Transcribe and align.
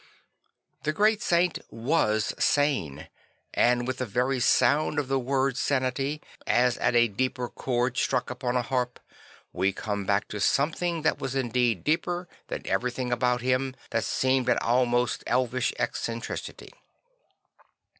The 0.81 0.93
great 0.93 1.21
saint 1.21 1.59
was 1.69 2.33
sane; 2.39 3.07
and 3.53 3.85
with 3.85 3.99
the 3.99 4.05
very 4.07 4.39
sound 4.39 4.97
of 4.97 5.09
the 5.09 5.19
word 5.19 5.57
sanity, 5.57 6.23
as 6.47 6.79
at 6.79 6.95
a 6.95 7.07
deeper 7.07 7.47
chord 7.47 7.97
struck 7.97 8.31
upon 8.31 8.57
a 8.57 8.63
harp, 8.63 8.99
we 9.53 9.71
come 9.71 10.07
back 10.07 10.27
to 10.29 10.39
something 10.39 11.03
that 11.03 11.19
was 11.19 11.35
indeed 11.35 11.83
deeper 11.83 12.27
than 12.47 12.65
everything 12.65 13.11
about 13.11 13.41
him 13.41 13.75
that 13.91 14.03
seemed 14.03 14.49
an 14.49 14.57
almost 14.57 15.23
elvish 15.27 15.71
eccentricity. 15.77 16.73